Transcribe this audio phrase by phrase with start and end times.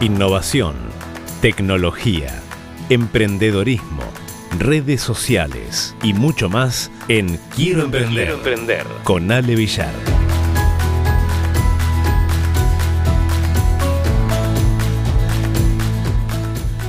[0.00, 0.76] Innovación,
[1.40, 2.40] tecnología,
[2.88, 4.04] emprendedorismo,
[4.56, 9.92] redes sociales y mucho más en Quiero Emprender, con Ale Villar.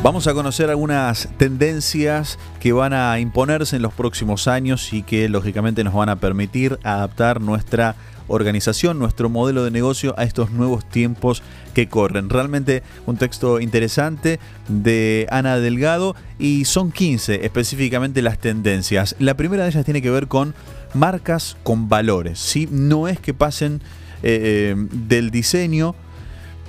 [0.03, 5.27] Vamos a conocer algunas tendencias que van a imponerse en los próximos años y que
[5.29, 7.95] lógicamente nos van a permitir adaptar nuestra
[8.29, 11.43] organización, nuestro modelo de negocio a estos nuevos tiempos
[11.73, 12.29] que corren.
[12.29, 19.15] Realmente un texto interesante de Ana Delgado y son 15 específicamente las tendencias.
[19.19, 20.55] La primera de ellas tiene que ver con
[20.93, 22.39] marcas con valores.
[22.39, 22.67] ¿sí?
[22.71, 23.81] No es que pasen
[24.23, 25.95] eh, eh, del diseño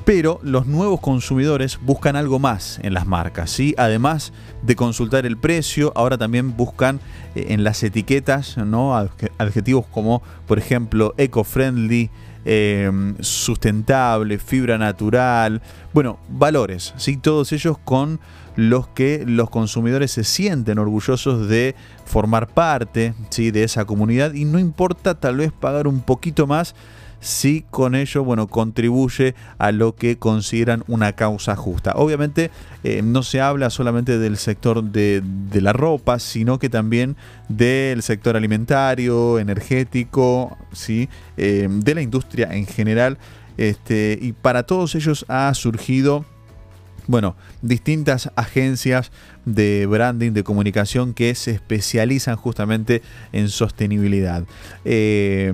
[0.04, 3.74] pero los nuevos consumidores buscan algo más en las marcas, ¿sí?
[3.78, 4.32] Además
[4.62, 7.00] de consultar el precio, ahora también buscan
[7.34, 8.96] eh, en las etiquetas, ¿no?
[9.38, 12.10] Adjetivos como, por ejemplo, eco-friendly,
[12.44, 15.60] em, sustentable, fibra natural,
[15.92, 17.16] bueno, valores, ¿sí?
[17.16, 18.20] Todos ellos con
[18.56, 23.50] los que los consumidores se sienten orgullosos de formar parte, ¿sí?
[23.50, 26.74] De esa comunidad y no importa tal vez pagar un poquito más
[27.20, 31.92] si con ello bueno, contribuye a lo que consideran una causa justa.
[31.94, 32.50] Obviamente
[32.82, 35.22] eh, no se habla solamente del sector de,
[35.54, 37.16] la ropa, sino que también
[37.48, 41.08] del sector alimentario, energético, ¿sí?
[41.36, 43.18] Eh, de la industria en general.
[43.56, 46.24] Este, y para todos ellos ha surgido
[47.06, 49.10] bueno, distintas agencias
[49.44, 54.44] de branding, de comunicación que se especializan justamente en sostenibilidad.
[54.84, 55.52] Eh,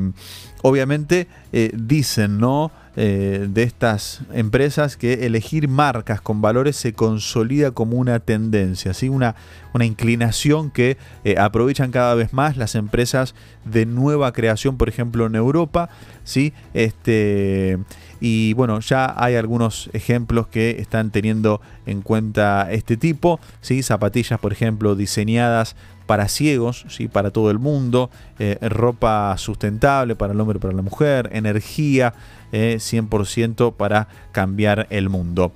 [0.62, 2.70] obviamente eh, dicen, ¿no?
[2.98, 9.10] Eh, de estas empresas que elegir marcas con valores se consolida como una tendencia, ¿sí?
[9.10, 9.36] una,
[9.74, 10.96] una inclinación que
[11.36, 13.34] aprovechan cada vez más las empresas
[13.66, 15.90] de nueva creación, por ejemplo en Europa,
[16.24, 16.54] ¿sí?
[16.72, 17.76] este,
[18.20, 23.82] y bueno, ya hay algunos ejemplos que están teniendo en cuenta este tipo, ¿sí?
[23.82, 27.08] zapatillas por ejemplo diseñadas para ciegos, ¿sí?
[27.08, 32.14] para todo el mundo, eh, ropa sustentable para el hombre y para la mujer, energía
[32.52, 35.52] 100% eh, para cambiar el mundo.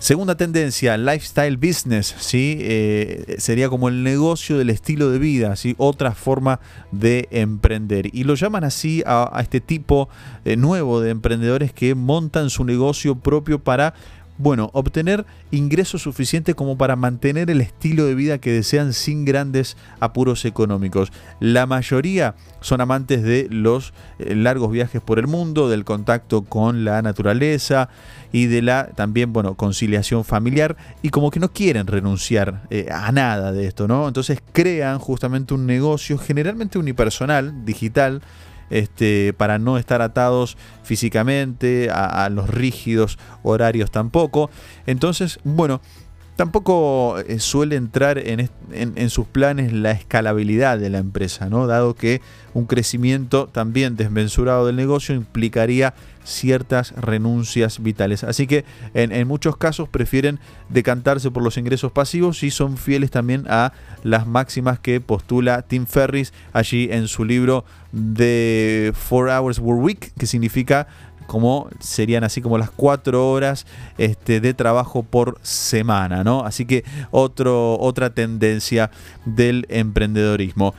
[0.00, 2.56] Segunda tendencia, lifestyle business, ¿sí?
[2.60, 5.74] Eh, sería como el negocio del estilo de vida, ¿sí?
[5.76, 6.58] otra forma
[6.90, 8.08] de emprender.
[8.14, 10.08] Y lo llaman así a, este tipo
[10.56, 13.92] nuevo de emprendedores que montan su negocio propio para
[14.40, 19.76] bueno, obtener ingresos suficientes como para mantener el estilo de vida que desean sin grandes
[20.00, 21.12] apuros económicos.
[21.40, 26.86] La mayoría son amantes de los eh, largos viajes por el mundo, del contacto con
[26.86, 27.90] la naturaleza
[28.32, 33.12] y de la también, bueno, conciliación familiar y como que no quieren renunciar eh, a
[33.12, 34.08] nada de esto, ¿no?
[34.08, 38.22] Entonces crean justamente un negocio generalmente unipersonal, digital,
[38.70, 44.50] este, para no estar atados físicamente a, los rígidos horarios tampoco.
[44.86, 45.80] Entonces, bueno,
[46.36, 51.66] tampoco eh, suele entrar en, en, sus planes la escalabilidad de la empresa, ¿no?
[51.66, 52.22] dado que
[52.54, 55.94] un crecimiento también desmensurado del negocio implicaría
[56.24, 58.24] ciertas renuncias vitales.
[58.24, 58.64] Así que
[58.94, 60.38] en, muchos casos prefieren
[60.68, 63.72] decantarse por los ingresos pasivos y son fieles también a
[64.02, 70.12] las máximas que postula Tim Ferris allí en su libro The 4 Hours Work Week,
[70.18, 70.86] que significa
[71.26, 73.64] como serían así como las cuatro horas
[73.98, 76.44] este, de trabajo por semana, ¿no?
[76.44, 78.90] Así que otra tendencia
[79.24, 80.74] del emprendedorismo.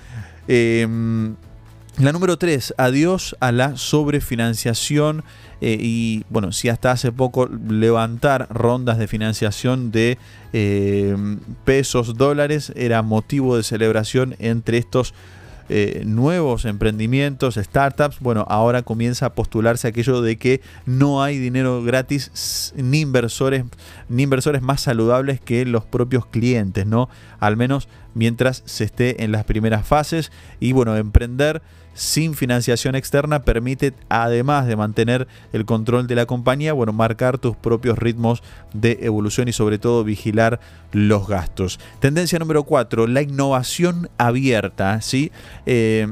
[0.50, 1.38] Em,
[1.98, 5.24] la número 3, adiós a la sobrefinanciación
[5.60, 10.18] eh, y bueno, si hasta hace poco levantar rondas de financiación de
[10.54, 11.16] eh,
[11.66, 15.14] pesos, dólares era motivo de celebración entre estos
[15.74, 21.82] eh, nuevos emprendimientos, startups, bueno, ahora comienza a postularse aquello de que no hay dinero
[21.82, 23.64] gratis ni inversores,
[24.10, 27.08] ni inversores más saludables que los propios clientes, ¿no?
[27.40, 31.62] Al menos mientras se esté en las primeras fases y bueno, emprender
[31.94, 37.56] sin financiación externa permite, además de mantener el control de la compañía, bueno, marcar tus
[37.56, 38.44] propios ritmos
[38.74, 40.60] de evolución y sobre todo vigilar
[40.92, 41.80] los gastos.
[42.00, 45.32] Tendencia número 4, la innovación abierta, ¿sí?
[45.66, 46.08] Eh,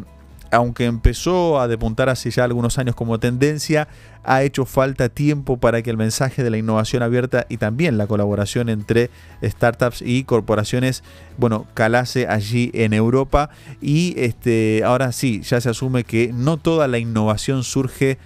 [0.51, 3.87] aunque empezó a depuntar hace ya algunos años como tendencia,
[4.23, 8.07] ha hecho falta tiempo para que el mensaje de la innovación abierta y también la
[8.07, 9.09] colaboración entre
[9.43, 11.03] startups y corporaciones,
[11.37, 13.49] bueno, calase allí en Europa.
[13.81, 18.17] Y este, ahora sí, ya se asume que no toda la innovación surge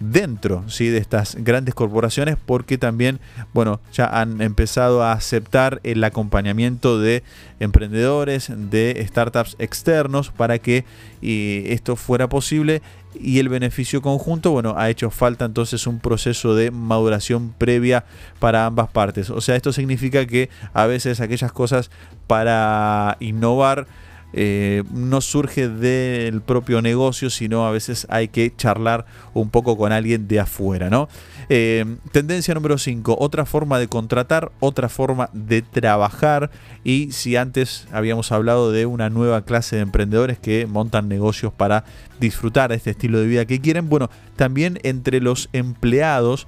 [0.00, 0.88] dentro ¿sí?
[0.88, 3.20] de estas grandes corporaciones porque también
[3.52, 7.22] bueno, ya han empezado a aceptar el acompañamiento de
[7.60, 10.84] emprendedores, de startups externos para que
[11.22, 12.82] esto fuera posible
[13.14, 18.04] y el beneficio conjunto, bueno, ha hecho falta entonces un proceso de maduración previa
[18.38, 19.30] para ambas partes.
[19.30, 21.90] O sea, esto significa que a veces aquellas cosas
[22.26, 23.86] para innovar
[24.32, 29.92] eh, no surge del propio negocio, sino a veces hay que charlar un poco con
[29.92, 31.08] alguien de afuera, ¿no?
[31.48, 36.50] Eh, tendencia número 5, otra forma de contratar, otra forma de trabajar
[36.84, 41.84] y si antes habíamos hablado de una nueva clase de emprendedores que montan negocios para
[42.20, 46.46] disfrutar de este estilo de vida que quieren, bueno, también entre los empleados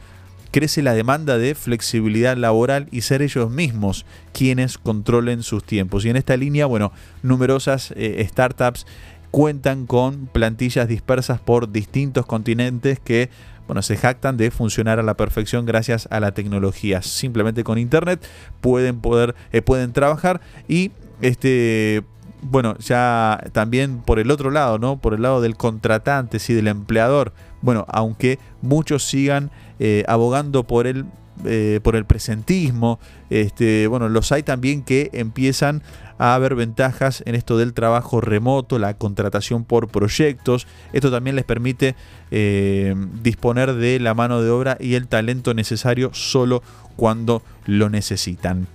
[0.52, 6.04] crece la demanda de flexibilidad laboral y ser ellos mismos quienes controlen sus tiempos.
[6.04, 8.86] Y en esta línea, bueno, numerosas eh, startups
[9.32, 13.30] cuentan con plantillas dispersas por distintos continentes que
[13.66, 17.00] bueno, se jactan de funcionar a la perfección gracias a la tecnología.
[17.00, 18.22] Simplemente con internet
[18.60, 22.04] pueden poder eh, pueden trabajar y este
[22.42, 24.98] bueno, ya también por el otro lado, ¿no?
[24.98, 27.32] Por el lado del contratante, sí, del empleador.
[27.62, 31.06] Bueno, aunque muchos sigan eh, abogando por el,
[31.44, 32.98] eh, por el presentismo,
[33.30, 35.82] este, bueno, los hay también que empiezan
[36.18, 40.66] a haber ventajas en esto del trabajo remoto, la contratación por proyectos.
[40.92, 41.94] Esto también les permite
[42.30, 46.62] eh, disponer de la mano de obra y el talento necesario solo
[46.96, 48.68] cuando lo necesitan.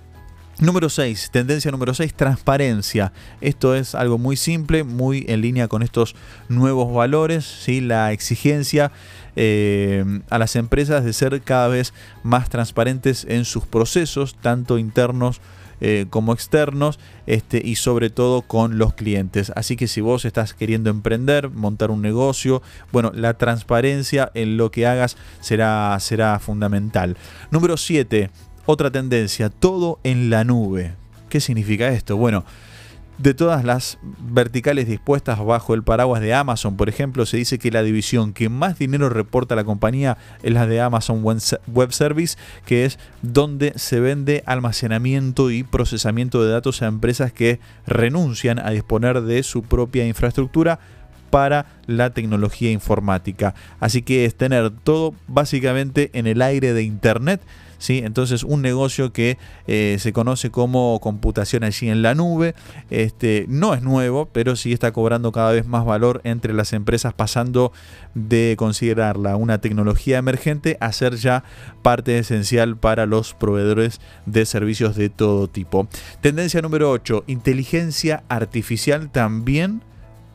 [0.60, 3.12] Número 6, tendencia número 6, transparencia.
[3.40, 6.16] Esto es algo muy simple, muy en línea con estos
[6.48, 7.80] nuevos valores, ¿sí?
[7.80, 8.90] la exigencia
[9.36, 11.94] eh, a las empresas de ser cada vez
[12.24, 15.40] más transparentes en sus procesos, tanto internos
[15.80, 19.52] eh, como externos este, y sobre todo con los clientes.
[19.54, 24.72] Así que si vos estás queriendo emprender, montar un negocio, bueno, la transparencia en lo
[24.72, 27.16] que hagas será, será fundamental.
[27.52, 28.28] Número 7,
[28.70, 30.92] otra tendencia, todo en la nube.
[31.30, 32.18] ¿Qué significa esto?
[32.18, 32.44] Bueno,
[33.16, 37.70] de todas las verticales dispuestas bajo el paraguas de Amazon, por ejemplo, se dice que
[37.70, 42.36] la división que más dinero reporta la compañía es la de Amazon Web Service,
[42.66, 48.68] que es donde se vende almacenamiento y procesamiento de datos a empresas que renuncian a
[48.68, 50.78] disponer de su propia infraestructura
[51.30, 53.54] para la tecnología informática.
[53.80, 57.40] Así que es tener todo básicamente en el aire de Internet
[57.78, 58.02] ¿sí?
[58.04, 62.54] Entonces un negocio que eh, se conoce como computación allí en la nube,
[62.90, 67.14] este, no es nuevo, pero sí está cobrando cada vez más valor entre las empresas,
[67.14, 67.72] pasando
[68.14, 71.44] de considerarla una tecnología emergente a ser ya
[71.82, 75.88] parte esencial para los proveedores de servicios de todo tipo.
[76.20, 79.82] Tendencia número 8, inteligencia artificial también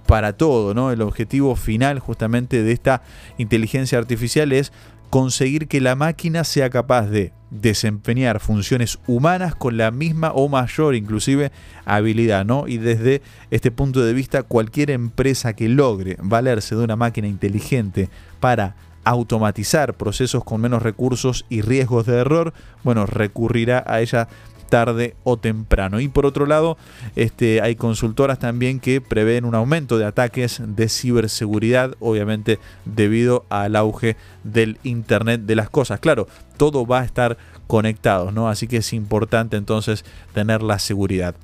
[0.06, 0.92] para todo, ¿no?
[0.92, 3.02] El objetivo final justamente de esta
[3.38, 4.72] inteligencia artificial es
[5.14, 10.96] conseguir que la máquina sea capaz de desempeñar funciones humanas con la misma o mayor
[10.96, 11.52] inclusive
[11.86, 12.68] habilidad, ¿no?
[12.68, 13.22] Y desde
[13.52, 19.94] este punto de vista, cualquier empresa que logre valerse de una máquina inteligente para automatizar
[19.94, 22.52] procesos con menos recursos y riesgos de error,
[22.84, 24.28] bueno, recurrirá a ella
[24.68, 26.00] tarde o temprano.
[26.00, 26.78] Y por otro lado,
[27.16, 33.76] este, hay consultoras también que prevén un aumento de ataques de ciberseguridad, obviamente debido al
[33.76, 36.00] auge del Internet de las cosas.
[36.00, 36.28] Claro,
[36.58, 37.38] todo va a estar
[37.68, 38.50] conectado, ¿no?
[38.50, 41.36] Así que es importante entonces tener la seguridad.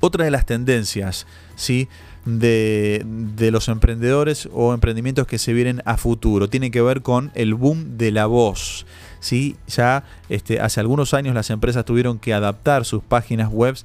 [0.00, 1.26] Otra de las tendencias,
[1.56, 1.88] ¿sí?
[2.24, 6.48] De, de, los emprendedores o emprendimientos que se vienen a futuro.
[6.48, 8.86] Tiene que ver con el boom de la voz.
[9.24, 9.56] ¿Sí?
[9.66, 13.76] Ya este, hace algunos años las empresas tuvieron que adaptar sus páginas web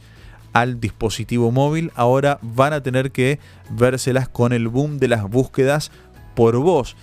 [0.51, 5.91] al dispositivo móvil, ahora van a tener que vérselas con el boom de las búsquedas
[6.35, 6.95] por voz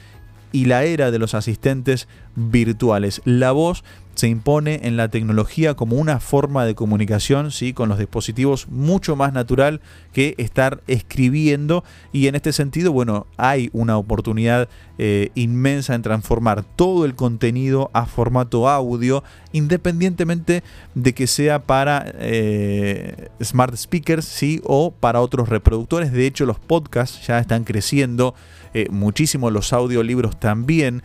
[0.52, 3.22] y la era de los asistentes virtuales.
[3.24, 3.84] La voz
[4.16, 7.74] se impone en la tecnología como una forma de comunicación ¿sí?
[7.74, 9.82] con los dispositivos mucho más natural
[10.12, 16.64] que estar escribiendo y en este sentido bueno hay una oportunidad eh, inmensa en transformar
[16.64, 20.62] todo el contenido a formato audio independientemente
[20.94, 24.62] de que sea para eh, smart speakers ¿sí?
[24.64, 28.34] o para otros reproductores de hecho los podcasts ya están creciendo
[28.72, 31.02] eh, muchísimo los audiolibros también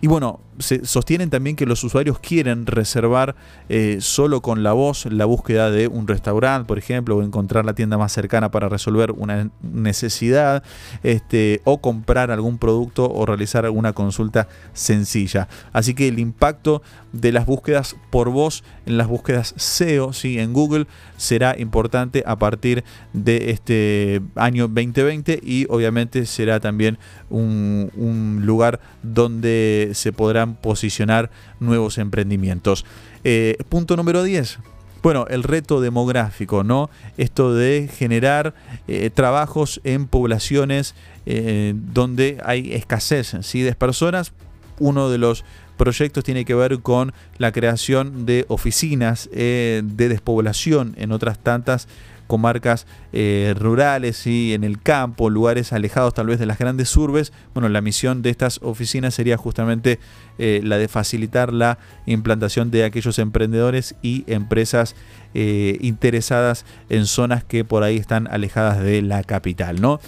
[0.00, 3.36] y bueno se sostienen también que los usuarios quieren reservar
[3.68, 7.74] eh, solo con la voz la búsqueda de un restaurante, por ejemplo, o encontrar la
[7.74, 10.62] tienda más cercana para resolver una necesidad,
[11.02, 15.48] este, o comprar algún producto o realizar alguna consulta sencilla.
[15.72, 20.38] Así que el impacto de las búsquedas por voz en las búsquedas SEO ¿sí?
[20.38, 20.86] en Google
[21.16, 26.98] será importante a partir de este año 2020 y obviamente será también
[27.30, 31.30] un, lugar donde se podrán posicionar
[31.60, 32.84] nuevos emprendimientos.
[33.24, 34.58] Eh, punto número 10.
[35.02, 36.90] Bueno, el reto demográfico, ¿no?
[37.16, 38.54] Esto de generar
[38.88, 40.94] eh, trabajos en poblaciones
[41.24, 44.32] eh, donde hay escasez de personas.
[44.80, 45.44] Uno de los
[45.76, 51.86] proyectos tiene que ver con la creación de oficinas de despoblación en otras tantas
[52.28, 57.32] comarcas eh, rurales y en el campo, lugares alejados tal vez de las grandes urbes.
[57.54, 59.98] Bueno, la misión de estas oficinas sería justamente
[60.38, 64.94] eh, la de facilitar la implantación de aquellos emprendedores y empresas
[65.34, 69.80] eh, interesadas en zonas que por ahí están alejadas de la capital.
[69.80, 69.98] ¿no?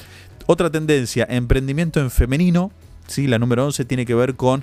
[0.47, 2.71] Otra tendencia, emprendimiento en femenino.
[3.09, 3.27] ¿sí?
[3.27, 4.63] La número 11 tiene que ver con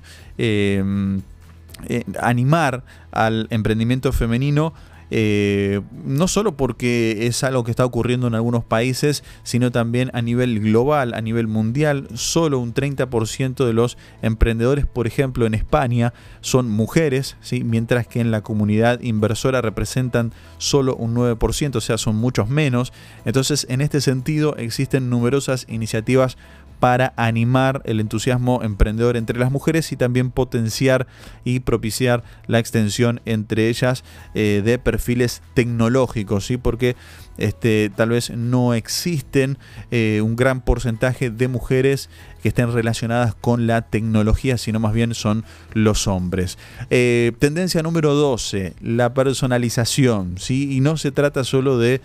[2.20, 4.74] animar al emprendimiento femenino
[5.10, 10.22] eh, no solo porque es algo que está ocurriendo en algunos países, sino también a
[10.22, 12.08] nivel global, a nivel mundial.
[12.14, 18.32] Solo un 30% de los emprendedores, por ejemplo, en España, son mujeres, mientras que en
[18.32, 22.94] la comunidad inversora representan solo un 9%, o sea, son muchos menos.
[23.26, 26.38] Entonces, en este sentido, existen numerosas iniciativas
[26.80, 31.08] para animar el entusiasmo emprendedor entre las mujeres y también potenciar
[31.44, 34.04] y propiciar la extensión entre ellas
[34.34, 36.58] eh, de perfiles tecnológicos, ¿sí?
[36.58, 36.96] porque
[37.38, 39.58] este, tal vez no existen
[39.92, 42.10] eh, un gran porcentaje de mujeres
[42.42, 45.44] que estén relacionadas con la tecnología, sino más bien son
[45.74, 46.58] los hombres.
[46.90, 50.76] Eh, tendencia número 12, la personalización, ¿sí?
[50.76, 52.02] y no se trata solo de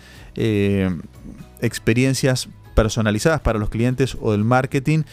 [1.61, 5.03] experiencias personalizadas para los clientes o del marketing,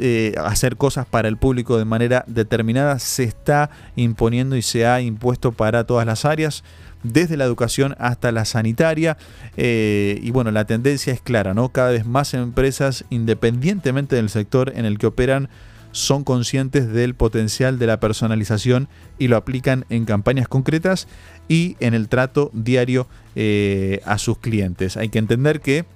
[0.00, 5.00] eh, hacer cosas para el público de manera determinada se está imponiendo y se ha
[5.00, 6.62] impuesto para todas las áreas
[7.02, 9.16] desde la educación hasta la sanitaria.
[9.56, 11.70] Eh, y bueno, la tendencia es clara, ¿no?
[11.70, 15.48] Cada vez más empresas, independientemente del sector en el que operan,
[15.92, 18.88] son conscientes del potencial de la personalización
[19.18, 21.08] y lo aplican en campañas concretas
[21.48, 24.98] y en el trato diario eh, a sus clientes.
[24.98, 25.86] Hay que entender que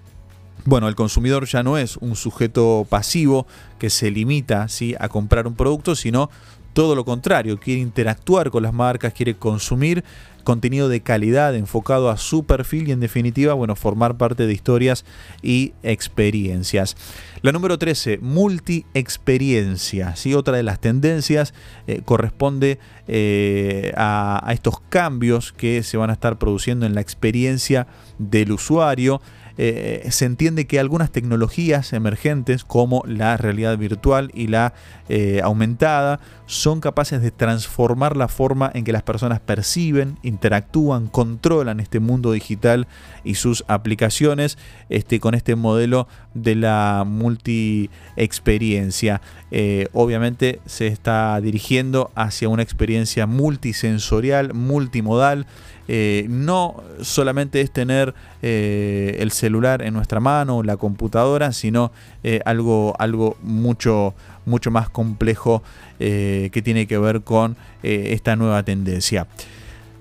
[0.64, 3.46] bueno, el consumidor ya no es un sujeto pasivo
[3.78, 4.94] que se limita ¿sí?
[4.98, 6.30] a comprar un producto, sino
[6.72, 10.04] todo lo contrario, quiere interactuar con las marcas, quiere consumir
[10.44, 15.04] contenido de calidad enfocado a su perfil y en definitiva, bueno, formar parte de historias
[15.42, 16.96] y experiencias.
[17.42, 20.16] La número 13, multi-experiencia.
[20.16, 20.34] ¿sí?
[20.34, 21.54] Otra de las tendencias
[21.86, 27.00] eh, corresponde eh, a, a estos cambios que se van a estar produciendo en la
[27.00, 27.86] experiencia
[28.18, 29.20] del usuario.
[29.62, 34.72] Eh, se entiende que algunas tecnologías emergentes como la realidad virtual y la
[35.10, 41.78] eh, aumentada son capaces de transformar la forma en que las personas perciben, interactúan, controlan
[41.78, 42.88] este mundo digital
[43.22, 44.56] y sus aplicaciones
[44.88, 49.20] este, con este modelo de la multi-experiencia.
[49.50, 55.44] Eh, obviamente se está dirigiendo hacia una experiencia multisensorial, multimodal,
[55.92, 61.90] eh, no solamente es tener eh, el celular en nuestra mano, la computadora, sino
[62.22, 64.14] eh, algo, algo mucho,
[64.46, 65.64] mucho más complejo
[65.98, 69.26] que tiene que ver con esta nueva tendencia.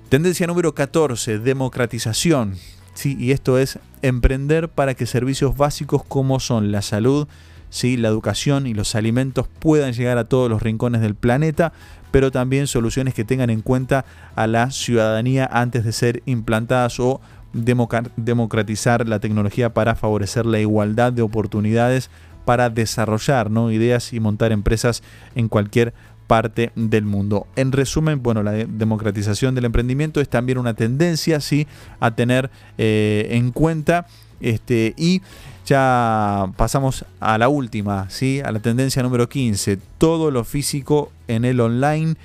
[0.10, 2.56] Tendencia número 14, democratización.
[2.94, 7.28] Sí, y esto es emprender para que servicios básicos como son la salud,
[7.70, 7.98] ¿sí?
[7.98, 11.74] la educación y los alimentos puedan llegar a todos los rincones del planeta,
[12.12, 17.22] pero también soluciones que tengan en cuenta a la ciudadanía antes de ser implantadas o
[17.54, 22.10] democratizar la tecnología para favorecer la igualdad de oportunidades
[22.46, 23.72] para desarrollar ¿no?
[23.72, 25.04] ideas y montar empresas
[25.36, 25.94] en cualquier
[26.28, 27.48] parte del mundo.
[27.56, 31.66] En resumen, bueno, la democratización del emprendimiento es también una tendencia ¿sí?
[32.00, 34.06] a tener eh, en cuenta
[34.42, 35.22] este, y
[35.66, 38.42] ya pasamos a la última, ¿sí?
[38.44, 42.16] a la tendencia número 15, todo lo físico en el online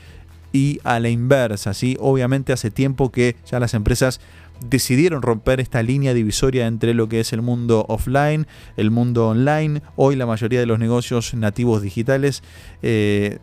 [0.53, 1.75] y a la inversa.
[1.75, 1.97] ¿sí?
[2.01, 4.21] Obviamente hace tiempo que ya las empresas
[4.61, 9.83] decidieron romper esta línea divisoria entre lo que es el mundo offline, el mundo online.
[9.97, 12.43] Hoy la mayoría de los negocios nativos digitales,
[12.83, 13.39] eh,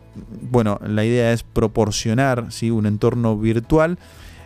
[0.50, 2.70] bueno, la idea es proporcionar ¿sí?
[2.70, 3.98] un entorno virtual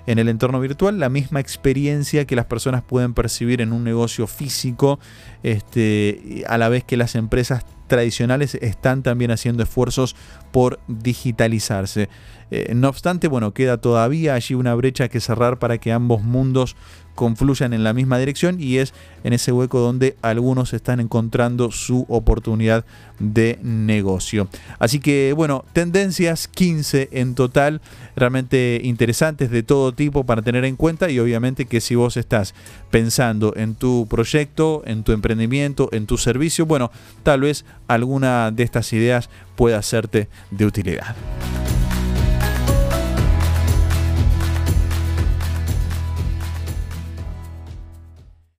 [0.07, 4.27] en el entorno virtual la misma experiencia que las personas pueden percibir en un negocio
[4.27, 4.99] físico,
[5.43, 10.17] este, a la vez que las empresas tradicionales están también haciendo esfuerzos
[10.53, 12.09] por digitalizarse.
[12.51, 16.77] Eh, no obstante, bueno, queda todavía allí una brecha que cerrar para que ambos mundos
[17.17, 18.95] confluyan en la misma dirección y es
[19.25, 22.85] en ese hueco donde algunos están encontrando su oportunidad
[23.19, 24.49] de negocio.
[24.79, 27.81] Así que bueno, tendencias 15 en total,
[28.15, 32.55] realmente interesantes de todo tipo para tener en cuenta y obviamente que si vos estás
[32.93, 36.93] pensando en tu proyecto, en tu emprendimiento, en tu servicio, bueno,
[37.25, 41.17] tal vez alguna de estas ideas pueda serte de utilidad.